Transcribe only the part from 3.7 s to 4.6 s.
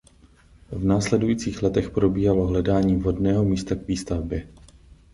k výstavbě.